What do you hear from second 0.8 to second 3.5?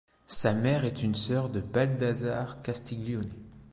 est une sœur de Baldassare Castiglione.